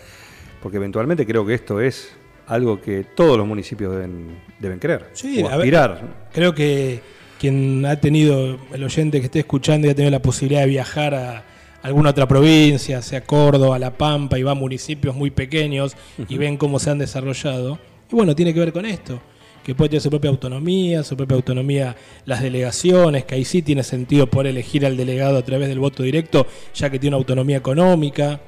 porque 0.61 0.77
eventualmente 0.77 1.25
creo 1.25 1.45
que 1.45 1.53
esto 1.53 1.79
es 1.81 2.11
algo 2.47 2.81
que 2.81 3.03
todos 3.15 3.37
los 3.37 3.45
municipios 3.47 3.91
deben, 3.93 4.39
deben 4.59 4.79
querer 4.79 5.05
Sí, 5.13 5.41
o 5.41 5.47
a 5.47 5.51
ver, 5.51 5.59
aspirar. 5.59 6.01
Creo 6.33 6.53
que 6.55 6.99
quien 7.39 7.85
ha 7.85 7.99
tenido, 7.99 8.57
el 8.73 8.83
oyente 8.83 9.19
que 9.19 9.25
esté 9.27 9.39
escuchando 9.39 9.87
y 9.87 9.91
ha 9.91 9.95
tenido 9.95 10.11
la 10.11 10.21
posibilidad 10.21 10.61
de 10.61 10.67
viajar 10.67 11.13
a 11.15 11.43
alguna 11.81 12.11
otra 12.11 12.27
provincia, 12.27 13.01
sea 13.01 13.23
Córdoba, 13.23 13.79
La 13.79 13.97
Pampa, 13.97 14.37
y 14.37 14.43
va 14.43 14.51
a 14.51 14.55
municipios 14.55 15.15
muy 15.15 15.31
pequeños 15.31 15.95
y 16.27 16.37
ven 16.37 16.57
cómo 16.57 16.79
se 16.79 16.89
han 16.89 16.99
desarrollado. 16.99 17.79
Y 18.11 18.15
bueno, 18.15 18.35
tiene 18.35 18.53
que 18.53 18.59
ver 18.59 18.73
con 18.73 18.85
esto, 18.85 19.21
que 19.63 19.75
puede 19.75 19.89
tener 19.89 20.01
su 20.01 20.09
propia 20.09 20.29
autonomía, 20.29 21.03
su 21.03 21.15
propia 21.15 21.35
autonomía 21.35 21.95
las 22.25 22.41
delegaciones, 22.41 23.25
que 23.25 23.35
ahí 23.35 23.45
sí 23.45 23.61
tiene 23.61 23.83
sentido 23.83 24.27
poder 24.27 24.47
elegir 24.47 24.85
al 24.85 24.97
delegado 24.97 25.37
a 25.37 25.43
través 25.43 25.69
del 25.69 25.79
voto 25.79 26.03
directo, 26.03 26.47
ya 26.73 26.89
que 26.89 26.99
tiene 26.99 27.15
una 27.15 27.21
autonomía 27.21 27.57
económica, 27.57 28.41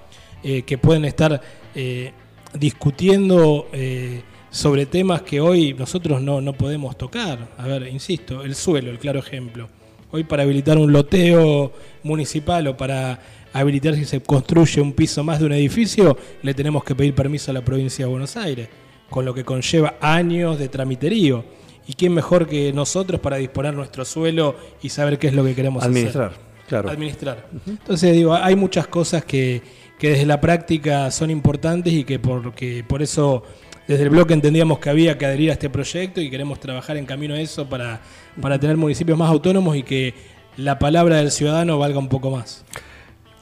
eh, 0.44 0.64
que 0.64 0.78
pueden 0.78 1.06
estar 1.06 1.40
eh, 1.76 2.12
discutiendo 2.58 3.70
eh, 3.72 4.22
sobre 4.50 4.86
temas 4.88 5.22
que 5.22 5.40
hoy 5.40 5.74
nosotros 5.74 6.22
no, 6.22 6.42
no 6.42 6.54
podemos 6.54 6.98
tocar. 6.98 7.50
A 7.58 7.68
ver, 7.68 7.88
insisto, 7.88 8.44
el 8.44 8.56
suelo, 8.56 8.92
el 8.92 9.00
claro 9.00 9.20
ejemplo. 9.20 9.70
Hoy 10.12 10.26
para 10.26 10.44
habilitar 10.44 10.78
un 10.78 10.92
loteo 10.92 11.72
municipal 12.04 12.68
o 12.68 12.76
para 12.76 13.20
habilitar 13.54 13.96
si 13.96 14.06
se 14.06 14.22
construye 14.22 14.82
un 14.82 14.94
piso 14.94 15.24
más 15.24 15.40
de 15.40 15.46
un 15.46 15.54
edificio, 15.54 16.18
le 16.42 16.54
tenemos 16.54 16.84
que 16.84 16.96
pedir 16.96 17.16
permiso 17.16 17.52
a 17.52 17.54
la 17.54 17.64
provincia 17.64 18.06
de 18.06 18.12
Buenos 18.12 18.36
Aires, 18.36 18.68
con 19.10 19.24
lo 19.24 19.34
que 19.34 19.46
conlleva 19.46 19.96
años 20.02 20.60
de 20.60 20.68
tramiterío. 20.68 21.46
¿Y 21.88 21.94
quién 21.94 22.14
mejor 22.14 22.48
que 22.48 22.74
nosotros 22.74 23.22
para 23.22 23.38
disponer 23.38 23.74
nuestro 23.74 24.04
suelo 24.06 24.56
y 24.82 24.90
saber 24.90 25.18
qué 25.18 25.28
es 25.28 25.34
lo 25.34 25.44
que 25.44 25.56
queremos 25.56 25.84
Administrar, 25.84 26.32
hacer? 26.32 26.40
claro. 26.68 26.90
Administrar. 26.90 27.48
Entonces 27.66 28.14
digo, 28.14 28.34
hay 28.34 28.56
muchas 28.56 28.88
cosas 28.88 29.24
que, 29.26 29.62
que 30.02 30.10
desde 30.10 30.26
la 30.26 30.42
práctica 30.42 31.12
son 31.12 31.30
importantes 31.30 31.94
y 31.94 32.04
que 32.06 32.18
porque 32.18 32.84
por 32.88 33.04
eso 33.04 33.44
desde 33.88 34.02
el 34.06 34.10
bloque 34.10 34.34
entendíamos 34.34 34.80
que 34.80 34.90
había 34.90 35.16
que 35.16 35.28
adherir 35.28 35.52
a 35.52 35.54
este 35.54 35.70
proyecto 35.70 36.20
y 36.20 36.32
queremos 36.32 36.60
trabajar 36.60 36.98
en 36.98 37.06
camino 37.06 37.36
a 37.36 37.40
eso 37.40 37.70
para, 37.70 38.02
para 38.42 38.58
tener 38.60 38.78
municipios 38.78 39.16
más 39.16 39.30
autónomos 39.30 39.78
y 39.78 39.84
que 39.84 40.16
la 40.58 40.80
palabra 40.80 41.18
del 41.18 41.30
ciudadano 41.30 41.78
valga 41.78 42.00
un 42.00 42.10
poco 42.10 42.32
más. 42.32 42.66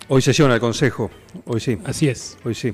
Hoy 0.10 0.22
sesiona 0.22 0.54
el 0.54 0.60
Consejo, 0.60 1.10
hoy 1.46 1.62
sí, 1.62 1.78
Así 1.86 2.10
es. 2.10 2.38
hoy 2.44 2.54
sí. 2.54 2.74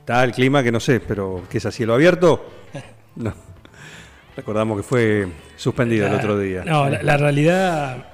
Está 0.00 0.24
el 0.24 0.32
clima 0.32 0.64
que 0.64 0.72
no 0.72 0.80
sé, 0.80 0.98
pero 0.98 1.44
que 1.48 1.58
es 1.58 1.66
a 1.66 1.70
cielo 1.70 1.94
abierto. 1.94 2.44
No. 3.14 3.32
Recordamos 4.34 4.78
que 4.78 4.82
fue 4.82 5.28
suspendido 5.56 6.08
el 6.08 6.14
otro 6.14 6.36
día. 6.38 6.64
No, 6.64 6.88
la, 6.88 7.02
la 7.02 7.16
realidad, 7.18 8.06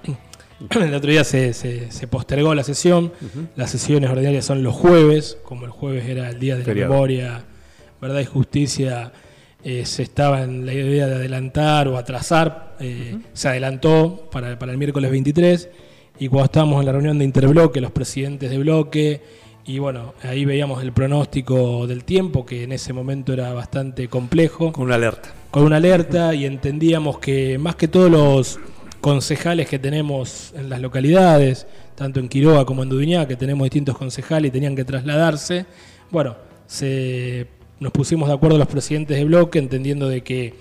el 0.80 0.94
otro 0.94 1.10
día 1.10 1.24
se, 1.24 1.52
se- 1.52 1.90
se 1.90 2.06
postergó 2.08 2.54
la 2.54 2.64
sesión. 2.64 3.12
Las 3.56 3.70
sesiones 3.70 4.10
ordinarias 4.10 4.44
son 4.44 4.62
los 4.62 4.74
jueves, 4.74 5.38
como 5.44 5.64
el 5.64 5.70
jueves 5.70 6.06
era 6.08 6.28
el 6.30 6.38
día 6.38 6.56
de 6.56 6.64
Feriado. 6.64 6.90
la 6.90 6.94
memoria, 6.96 7.44
verdad 8.00 8.20
y 8.20 8.24
justicia. 8.24 9.12
eh, 9.64 9.84
se 9.86 10.02
estaba 10.04 10.42
en 10.42 10.64
la 10.64 10.72
idea 10.72 11.06
de 11.08 11.16
adelantar 11.16 11.88
o 11.88 11.96
atrasar, 11.98 12.76
eh, 12.80 13.18
se 13.32 13.48
adelantó 13.48 14.28
para, 14.30 14.56
para 14.58 14.70
el 14.72 14.78
miércoles 14.78 15.10
23 15.10 15.68
y 16.20 16.28
cuando 16.28 16.44
estábamos 16.44 16.78
en 16.80 16.86
la 16.86 16.92
reunión 16.92 17.18
de 17.18 17.24
interbloque, 17.24 17.80
los 17.80 17.90
presidentes 17.90 18.50
de 18.50 18.58
bloque, 18.58 19.20
y 19.66 19.80
bueno, 19.80 20.14
ahí 20.22 20.44
veíamos 20.44 20.82
el 20.82 20.92
pronóstico 20.92 21.86
del 21.88 22.04
tiempo, 22.04 22.46
que 22.46 22.62
en 22.62 22.72
ese 22.72 22.92
momento 22.92 23.32
era 23.32 23.52
bastante 23.52 24.08
complejo 24.08 24.72
Con 24.72 24.84
una 24.84 24.94
alerta. 24.94 25.32
con 25.50 25.64
una 25.64 25.76
alerta 25.76 26.34
y 26.34 26.44
entendíamos 26.46 27.18
que 27.18 27.58
más 27.58 27.74
que 27.76 27.88
todos 27.88 28.10
los 28.10 28.60
concejales 29.00 29.68
que 29.68 29.78
tenemos 29.78 30.52
en 30.56 30.68
las 30.68 30.80
localidades, 30.80 31.66
tanto 31.94 32.20
en 32.20 32.28
Quiroga 32.28 32.64
como 32.64 32.82
en 32.82 32.88
Dudiñá, 32.88 33.26
que 33.26 33.36
tenemos 33.36 33.64
distintos 33.64 33.96
concejales 33.96 34.48
y 34.48 34.52
tenían 34.52 34.76
que 34.76 34.84
trasladarse, 34.84 35.66
bueno, 36.10 36.36
se, 36.66 37.46
nos 37.80 37.92
pusimos 37.92 38.28
de 38.28 38.34
acuerdo 38.34 38.58
los 38.58 38.68
presidentes 38.68 39.16
de 39.16 39.24
bloque, 39.24 39.58
entendiendo 39.58 40.08
de 40.08 40.22
que 40.22 40.54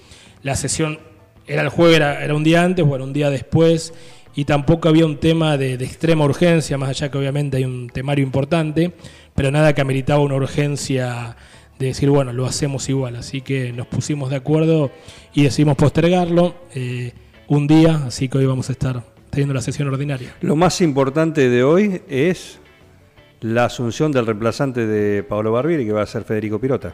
la 0.44 0.56
sesión 0.56 1.00
era 1.46 1.62
el 1.62 1.70
jueves, 1.70 1.98
era, 1.98 2.36
un 2.36 2.44
día 2.44 2.64
antes, 2.64 2.86
bueno, 2.86 3.06
un 3.06 3.14
día 3.14 3.30
después, 3.30 3.94
y 4.36 4.46
tampoco 4.46 4.90
había 4.90 5.06
un 5.06 5.18
tema 5.18 5.58
de, 5.58 5.78
de 5.78 5.86
extrema 5.86 6.26
urgencia, 6.26 6.78
más 6.78 6.90
allá 6.90 7.10
que 7.10 7.18
obviamente 7.18 7.58
hay 7.58 7.66
un 7.66 7.90
temario 7.90 8.24
importante, 8.24 8.94
pero 9.34 9.52
nada 9.52 9.74
que 9.74 9.82
ameritaba 9.82 10.22
una 10.22 10.36
urgencia 10.36 11.36
de 11.80 11.88
decir, 11.88 12.10
bueno, 12.10 12.34
lo 12.34 12.46
hacemos 12.46 12.90
igual. 12.90 13.16
Así 13.16 13.42
que 13.42 13.72
nos 13.72 13.88
pusimos 13.88 14.30
de 14.30 14.36
acuerdo 14.36 14.92
y 15.34 15.44
decidimos 15.44 15.76
postergarlo 15.76 16.56
eh, 16.74 17.14
un 17.48 17.68
día, 17.68 18.04
así 18.08 18.28
que 18.30 18.38
hoy 18.40 18.46
vamos 18.46 18.70
a 18.70 18.72
estar 18.74 19.04
teniendo 19.30 19.54
la 19.54 19.62
sesión 19.62 19.88
ordinaria. 19.88 20.36
Lo 20.42 20.56
más 20.56 20.82
importante 20.82 21.50
de 21.50 21.64
hoy 21.64 22.02
es 22.10 22.60
la 23.42 23.66
asunción 23.66 24.12
del 24.12 24.26
reemplazante 24.26 24.86
de 24.86 25.24
Pablo 25.24 25.52
Barbieri, 25.52 25.86
que 25.86 25.92
va 25.92 26.02
a 26.02 26.06
ser 26.08 26.24
Federico 26.24 26.60
Pirota. 26.60 26.94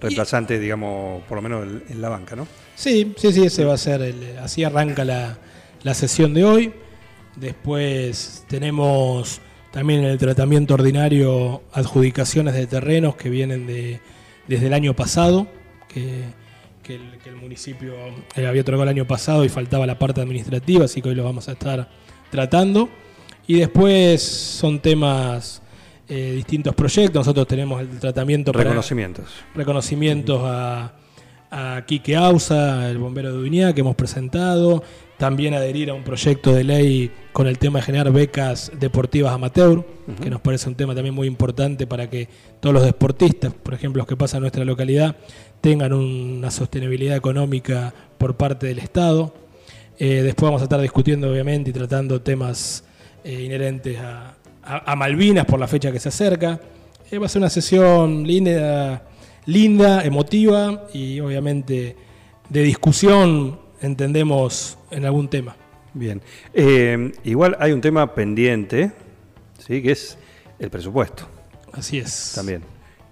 Reemplazante, 0.00 0.58
digamos, 0.58 1.22
por 1.24 1.36
lo 1.36 1.42
menos 1.42 1.64
en- 1.66 1.82
en 1.88 2.00
la 2.02 2.08
banca, 2.08 2.36
¿no? 2.36 2.46
Sí, 2.76 3.14
sí, 3.16 3.32
sí, 3.32 3.44
ese 3.44 3.64
va 3.64 3.74
a 3.74 3.78
ser, 3.78 4.00
el- 4.02 4.38
así 4.38 4.62
arranca 4.64 5.04
la, 5.04 5.38
la 5.82 5.94
sesión 5.94 6.34
de 6.34 6.44
hoy. 6.44 6.72
Después 7.36 8.44
tenemos 8.48 9.40
también 9.72 10.00
en 10.00 10.06
el 10.06 10.18
tratamiento 10.18 10.74
ordinario 10.74 11.62
adjudicaciones 11.72 12.54
de 12.54 12.66
terrenos 12.66 13.16
que 13.16 13.28
vienen 13.30 13.66
de, 13.66 14.00
desde 14.46 14.66
el 14.66 14.74
año 14.74 14.94
pasado, 14.94 15.46
que, 15.88 16.22
que 16.88 16.94
el, 16.94 17.18
que 17.22 17.28
el 17.28 17.36
municipio 17.36 17.92
eh, 18.34 18.46
había 18.46 18.62
otorgado 18.62 18.84
el 18.84 18.88
año 18.88 19.04
pasado 19.06 19.44
y 19.44 19.50
faltaba 19.50 19.86
la 19.86 19.98
parte 19.98 20.22
administrativa, 20.22 20.86
así 20.86 21.02
que 21.02 21.10
hoy 21.10 21.14
lo 21.14 21.22
vamos 21.22 21.46
a 21.48 21.52
estar 21.52 21.86
tratando. 22.30 22.88
Y 23.46 23.58
después 23.58 24.22
son 24.22 24.80
temas, 24.80 25.60
eh, 26.08 26.32
distintos 26.36 26.74
proyectos. 26.74 27.20
Nosotros 27.20 27.46
tenemos 27.46 27.80
el 27.82 27.98
tratamiento 27.98 28.52
para- 28.52 28.64
Reconocimientos. 28.64 29.26
reconocimientos 29.54 30.40
a, 30.44 30.94
a 31.50 31.84
Quique 31.86 32.16
Ausa, 32.16 32.88
el 32.90 32.96
bombero 32.98 33.32
de 33.32 33.38
Duñá, 33.38 33.74
que 33.74 33.82
hemos 33.82 33.94
presentado. 33.94 34.82
También 35.18 35.52
adherir 35.54 35.90
a 35.90 35.94
un 35.94 36.04
proyecto 36.04 36.54
de 36.54 36.64
ley 36.64 37.10
con 37.38 37.46
el 37.46 37.56
tema 37.56 37.78
de 37.78 37.84
generar 37.84 38.10
becas 38.12 38.72
deportivas 38.80 39.32
amateur, 39.32 39.84
que 40.20 40.28
nos 40.28 40.40
parece 40.40 40.68
un 40.68 40.74
tema 40.74 40.92
también 40.92 41.14
muy 41.14 41.28
importante 41.28 41.86
para 41.86 42.10
que 42.10 42.26
todos 42.58 42.74
los 42.74 42.84
deportistas, 42.84 43.52
por 43.54 43.74
ejemplo, 43.74 44.00
los 44.00 44.08
que 44.08 44.16
pasan 44.16 44.38
en 44.38 44.42
nuestra 44.42 44.64
localidad, 44.64 45.14
tengan 45.60 45.92
una 45.92 46.50
sostenibilidad 46.50 47.16
económica 47.16 47.94
por 48.18 48.36
parte 48.36 48.66
del 48.66 48.80
Estado. 48.80 49.32
Eh, 50.00 50.22
después 50.24 50.48
vamos 50.48 50.62
a 50.62 50.64
estar 50.64 50.80
discutiendo, 50.80 51.30
obviamente, 51.30 51.70
y 51.70 51.72
tratando 51.72 52.20
temas 52.20 52.82
eh, 53.22 53.40
inherentes 53.44 54.00
a, 54.00 54.34
a- 54.64 54.92
a 54.92 54.96
Malvinas 54.96 55.44
por 55.44 55.60
la 55.60 55.68
fecha 55.68 55.92
que 55.92 56.00
se 56.00 56.08
acerca. 56.08 56.60
Eh, 57.08 57.18
va 57.18 57.26
a 57.26 57.28
ser 57.28 57.40
una 57.40 57.50
sesión 57.50 58.26
linda, 58.26 59.04
linda, 59.46 60.02
emotiva 60.04 60.88
y 60.92 61.20
obviamente 61.20 61.94
de 62.48 62.62
discusión, 62.64 63.60
entendemos, 63.80 64.76
en 64.90 65.04
algún 65.04 65.28
tema. 65.28 65.54
Bien. 65.94 66.20
Eh, 66.52 67.12
igual 67.24 67.56
hay 67.60 67.72
un 67.72 67.80
tema 67.80 68.14
pendiente, 68.14 68.92
¿sí? 69.58 69.82
que 69.82 69.92
es 69.92 70.18
el 70.58 70.70
presupuesto 70.70 71.26
Así 71.72 71.98
es. 71.98 72.32
también. 72.34 72.62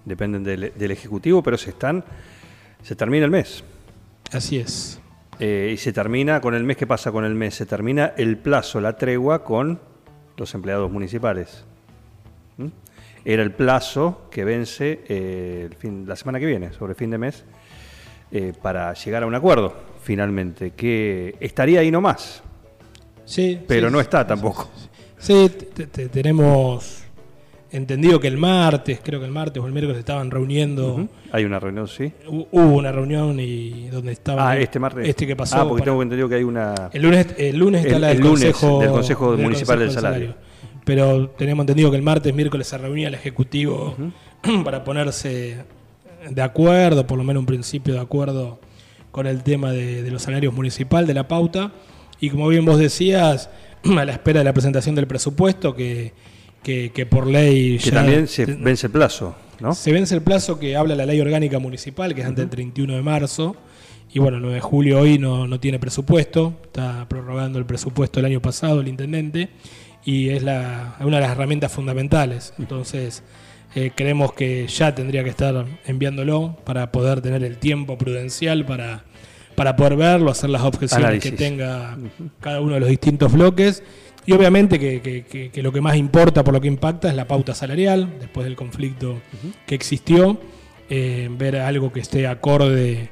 Dependen 0.05 0.43
del, 0.43 0.73
del 0.75 0.91
Ejecutivo, 0.91 1.43
pero 1.43 1.57
se 1.57 1.71
están. 1.71 2.03
Se 2.81 2.95
termina 2.95 3.25
el 3.25 3.31
mes. 3.31 3.63
Así 4.31 4.57
es. 4.57 4.99
Eh, 5.39 5.71
y 5.73 5.77
se 5.77 5.93
termina 5.93 6.41
con 6.41 6.55
el 6.55 6.63
mes. 6.63 6.77
¿Qué 6.77 6.87
pasa 6.87 7.11
con 7.11 7.23
el 7.23 7.35
mes? 7.35 7.55
Se 7.55 7.65
termina 7.65 8.13
el 8.17 8.37
plazo, 8.37 8.81
la 8.81 8.97
tregua 8.97 9.43
con 9.43 9.79
los 10.35 10.53
empleados 10.55 10.91
municipales. 10.91 11.65
¿Mm? 12.57 12.67
Era 13.25 13.43
el 13.43 13.51
plazo 13.51 14.27
que 14.31 14.45
vence 14.45 15.01
eh, 15.07 15.67
el 15.69 15.75
fin, 15.75 16.05
la 16.07 16.15
semana 16.15 16.39
que 16.39 16.45
viene, 16.45 16.71
sobre 16.73 16.95
fin 16.95 17.09
de 17.09 17.17
mes, 17.17 17.43
eh, 18.31 18.53
para 18.61 18.93
llegar 18.93 19.23
a 19.23 19.27
un 19.27 19.35
acuerdo, 19.35 19.75
finalmente, 20.01 20.71
que 20.71 21.35
estaría 21.39 21.81
ahí 21.81 21.91
nomás, 21.91 22.41
Sí, 23.27 23.59
pero 23.67 23.87
sí, 23.89 23.93
no 23.93 23.99
está 23.99 24.25
tampoco. 24.25 24.69
Sí, 25.19 25.49
te- 25.75 25.87
te- 25.87 26.09
tenemos 26.09 27.03
entendido 27.71 28.19
que 28.19 28.27
el 28.29 28.37
martes, 28.37 28.99
creo 29.03 29.19
que 29.19 29.25
el 29.25 29.31
martes 29.31 29.61
o 29.61 29.67
el 29.67 29.73
miércoles 29.73 29.99
estaban 29.99 30.31
reuniendo. 30.31 31.07
Hay 31.31 31.43
una 31.43 31.59
reunión, 31.59 31.87
sí. 31.87 32.11
Hu- 32.25 32.47
Hubo 32.51 32.75
una 32.77 32.91
reunión 32.91 33.39
y 33.39 33.87
donde 33.89 34.13
estaba. 34.13 34.51
Ah, 34.51 34.57
este 34.57 34.79
martes. 34.79 35.07
Este 35.07 35.27
que 35.27 35.35
pasó. 35.35 35.57
Ah, 35.57 35.63
porque 35.67 35.81
para- 35.81 35.91
tengo 35.91 36.01
entendido 36.03 36.29
que 36.29 36.35
hay 36.35 36.43
una. 36.43 36.73
el 36.93 37.01
lunes, 37.01 37.27
el 37.37 37.57
lunes 37.57 37.81
está 37.83 37.95
El- 37.95 38.01
la 38.01 38.07
del 38.07 38.17
el 38.17 38.23
lunes, 38.23 38.43
Consejo, 38.53 38.79
del 38.79 38.89
Consejo 38.91 39.37
Municipal 39.37 39.79
del 39.79 39.91
Salario. 39.91 40.35
Pero 40.85 41.29
tenemos 41.31 41.63
entendido 41.63 41.91
que 41.91 41.97
el 41.97 42.03
martes, 42.03 42.33
miércoles 42.33 42.65
se 42.67 42.77
reunía 42.77 43.09
el 43.09 43.13
Ejecutivo 43.15 43.95
para 44.63 44.85
ponerse 44.85 45.57
de 46.29 46.41
acuerdo, 46.41 47.05
por 47.05 47.17
lo 47.17 47.25
menos 47.25 47.41
un 47.41 47.45
principio 47.45 47.93
de 47.95 47.99
acuerdo 47.99 48.59
con 49.11 49.27
el 49.27 49.43
tema 49.43 49.71
de, 49.71 50.01
de 50.03 50.11
los 50.11 50.21
salarios 50.21 50.53
municipal, 50.53 51.05
de 51.05 51.13
la 51.13 51.27
pauta. 51.27 51.71
Y 52.19 52.29
como 52.29 52.47
bien 52.47 52.65
vos 52.65 52.79
decías, 52.79 53.49
a 53.97 54.05
la 54.05 54.11
espera 54.11 54.39
de 54.39 54.45
la 54.45 54.53
presentación 54.53 54.95
del 54.95 55.07
presupuesto, 55.07 55.75
que, 55.75 56.13
que, 56.63 56.91
que 56.91 57.05
por 57.05 57.27
ley 57.27 57.77
Que 57.77 57.91
ya 57.91 57.95
también 57.95 58.27
se 58.27 58.45
vence 58.45 58.87
el 58.87 58.91
plazo, 58.91 59.35
¿no? 59.59 59.73
se 59.73 59.91
vence 59.91 60.15
el 60.15 60.21
plazo 60.21 60.59
que 60.59 60.75
habla 60.75 60.95
la 60.95 61.05
ley 61.05 61.19
orgánica 61.19 61.59
municipal, 61.59 62.13
que 62.13 62.21
es 62.21 62.27
antes 62.27 62.43
del 62.43 62.49
31 62.49 62.95
de 62.95 63.01
marzo. 63.01 63.55
Y 64.13 64.19
bueno, 64.19 64.37
el 64.37 64.43
9 64.43 64.55
de 64.55 64.61
julio 64.61 64.99
hoy 65.01 65.19
no, 65.19 65.47
no 65.47 65.59
tiene 65.59 65.79
presupuesto, 65.79 66.59
está 66.63 67.07
prorrogando 67.09 67.59
el 67.59 67.65
presupuesto 67.65 68.19
del 68.19 68.25
año 68.31 68.41
pasado 68.41 68.79
el 68.79 68.87
intendente 68.87 69.49
y 70.05 70.29
es 70.29 70.43
la, 70.43 70.95
una 71.01 71.17
de 71.17 71.23
las 71.23 71.31
herramientas 71.31 71.73
fundamentales. 71.73 72.53
Entonces, 72.57 73.21
eh, 73.75 73.91
creemos 73.93 74.31
que 74.31 74.65
ya 74.67 74.95
tendría 74.95 75.25
que 75.25 75.29
estar 75.29 75.65
enviándolo 75.85 76.55
para 76.63 76.89
poder 76.93 77.19
tener 77.19 77.43
el 77.43 77.57
tiempo 77.57 77.97
prudencial 77.97 78.65
para, 78.65 79.03
para 79.57 79.75
poder 79.75 79.95
verlo, 79.95 80.29
hacer 80.29 80.51
las 80.51 80.61
objeciones 80.61 81.03
Análisis. 81.03 81.31
que 81.31 81.35
tenga 81.35 81.97
cada 82.39 82.61
uno 82.61 82.75
de 82.75 82.79
los 82.79 82.89
distintos 82.89 83.33
bloques. 83.33 83.81
Y 84.27 84.33
obviamente 84.33 84.77
que, 84.77 85.01
que- 85.01 85.23
que- 85.25 85.49
que 85.49 85.63
lo 85.63 85.71
que 85.71 85.81
más 85.81 85.95
importa 85.95 86.43
por 86.43 86.53
lo 86.53 86.61
que 86.61 86.67
impacta 86.67 87.09
es 87.09 87.15
la 87.15 87.25
pauta 87.27 87.55
salarial, 87.55 88.19
después 88.19 88.45
del 88.45 88.55
conflicto 88.55 89.19
que 89.65 89.73
existió, 89.73 90.39
eh, 90.91 91.27
ver 91.31 91.55
algo 91.55 91.91
que 91.91 92.01
esté 92.01 92.27
acorde 92.27 93.09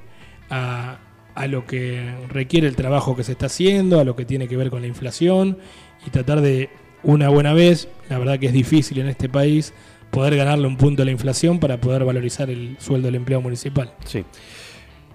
a, 0.51 0.99
a 1.33 1.47
lo 1.47 1.65
que 1.65 2.13
requiere 2.29 2.67
el 2.67 2.75
trabajo 2.75 3.15
que 3.15 3.23
se 3.23 3.31
está 3.31 3.47
haciendo, 3.47 3.99
a 3.99 4.03
lo 4.03 4.15
que 4.15 4.23
tiene 4.25 4.47
que 4.47 4.55
ver 4.55 4.69
con 4.69 4.81
la 4.81 4.87
inflación 4.87 5.57
y 6.05 6.11
tratar 6.11 6.41
de 6.41 6.69
una 7.01 7.29
buena 7.29 7.53
vez, 7.53 7.87
la 8.07 8.19
verdad 8.19 8.37
que 8.37 8.45
es 8.47 8.53
difícil 8.53 8.99
en 8.99 9.07
este 9.07 9.29
país, 9.29 9.73
poder 10.11 10.35
ganarle 10.35 10.67
un 10.67 10.77
punto 10.77 11.01
a 11.01 11.05
la 11.05 11.11
inflación 11.11 11.59
para 11.59 11.81
poder 11.81 12.05
valorizar 12.05 12.49
el 12.51 12.77
sueldo 12.79 13.07
del 13.07 13.15
empleo 13.15 13.41
municipal. 13.41 13.93
Sí. 14.05 14.23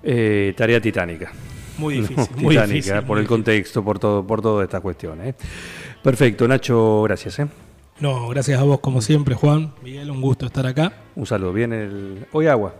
Eh, 0.02 0.54
tarea 0.56 0.80
titánica. 0.80 1.32
Muy 1.78 1.96
No, 1.98 2.02
difícil, 2.08 2.36
muy 2.36 2.54
titánica, 2.54 2.74
difícil. 2.74 2.94
por 3.02 3.16
muy 3.16 3.20
el 3.22 3.26
contexto, 3.26 3.84
por 3.84 3.98
todo, 3.98 4.26
por 4.26 4.42
toda 4.42 4.64
esta 4.64 4.80
cuestión. 4.80 5.20
¿eh? 5.26 5.34
Perfecto, 6.02 6.46
Nacho, 6.46 7.02
gracias. 7.02 7.38
¿eh? 7.38 7.46
No, 8.00 8.28
gracias 8.28 8.58
a 8.60 8.62
vos 8.64 8.80
como 8.80 9.00
siempre, 9.02 9.34
Juan. 9.34 9.72
Miguel, 9.82 10.10
un 10.10 10.20
gusto 10.20 10.46
estar 10.46 10.66
acá. 10.66 10.92
Un 11.16 11.26
saludo. 11.26 11.56
El. 11.56 12.26
Hoy 12.32 12.46
agua. 12.46 12.74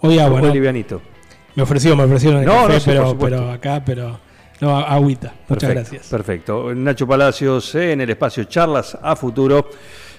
Hoy 0.00 0.18
agua, 0.18 0.40
Hoy 0.40 0.48
¿no? 0.48 0.54
livianito. 0.54 1.00
Me 1.54 1.62
ofrecieron, 1.62 1.98
me 1.98 2.04
ofrecieron 2.04 2.40
el 2.40 2.46
No, 2.46 2.66
café, 2.66 2.80
pero, 2.84 3.18
pero 3.18 3.50
acá, 3.50 3.82
pero 3.84 4.18
no, 4.60 4.78
agüita. 4.78 5.34
Muchas 5.48 5.68
Perfecto, 5.68 5.74
gracias. 5.74 6.08
Perfecto. 6.08 6.74
Nacho 6.74 7.06
Palacios 7.06 7.74
en 7.74 8.00
el 8.00 8.10
espacio 8.10 8.44
Charlas 8.44 8.96
a 9.02 9.14
Futuro, 9.16 9.68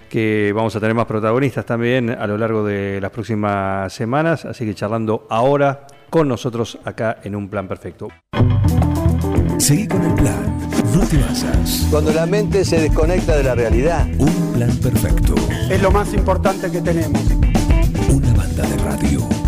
que 0.10 0.52
vamos 0.56 0.76
a 0.76 0.80
tener 0.80 0.94
más 0.94 1.06
protagonistas 1.06 1.66
también 1.66 2.10
a 2.12 2.28
lo 2.28 2.38
largo 2.38 2.64
de 2.66 3.00
las 3.02 3.10
próximas 3.12 3.92
semanas, 3.94 4.46
así 4.46 4.66
que 4.66 4.76
charlando 4.76 5.26
ahora 5.30 5.88
con 6.13 6.27
nosotros 6.27 6.77
acá 6.84 7.17
en 7.24 7.36
Un 7.36 7.50
Plan 7.50 7.67
Perfecto. 7.67 8.08
Seguí 9.58 9.88
con 9.88 10.03
el 10.03 10.13
plan. 10.13 10.60
No 10.93 11.00
te 11.08 11.17
vayas. 11.17 11.88
Cuando 11.89 12.13
la 12.13 12.27
mente 12.27 12.63
se 12.63 12.79
desconecta 12.79 13.36
de 13.36 13.41
la 13.41 13.55
realidad. 13.55 14.05
Un 14.20 14.53
plan 14.53 14.77
perfecto. 14.77 15.34
Es 15.72 15.82
lo 15.82 15.89
más 15.89 16.13
importante 16.13 16.70
que 16.70 16.82
tenemos. 16.82 17.20
Una 18.12 18.32
banda 18.32 18.62
de 18.62 18.77
radio. 18.77 19.43